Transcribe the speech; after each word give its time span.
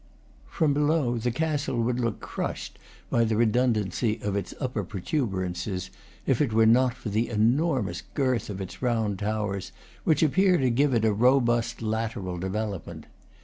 From 0.49 0.73
below, 0.73 1.19
the 1.19 1.29
castle 1.29 1.79
would 1.83 1.99
look 1.99 2.21
crushed 2.21 2.79
by 3.11 3.23
the 3.23 3.35
redundancy 3.35 4.19
of 4.23 4.35
its 4.35 4.51
upper 4.59 4.83
protuberances 4.83 5.91
if 6.25 6.41
it 6.41 6.53
were 6.53 6.65
not 6.65 6.95
for 6.95 7.09
the 7.09 7.29
enormous 7.29 8.01
girth 8.15 8.49
of 8.49 8.59
its 8.61 8.81
round 8.81 9.19
towers, 9.19 9.71
which 10.03 10.23
appear 10.23 10.57
to 10.57 10.71
give 10.71 10.95
it 10.95 11.05
a 11.05 11.13
robust 11.13 11.83
lateral 11.83 12.39
development. 12.39 13.05